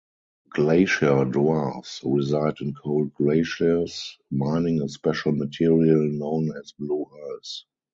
Glacier 0.49 1.25
dwarves 1.25 2.01
reside 2.03 2.55
in 2.61 2.73
cold 2.73 3.13
glaciers, 3.13 4.17
mining 4.31 4.81
a 4.81 4.89
special 4.89 5.31
material 5.31 6.01
known 6.09 6.51
as 6.57 6.71
blue 6.71 7.05
ice. 7.37 7.65